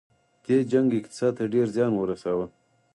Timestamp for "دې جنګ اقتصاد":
0.45-1.33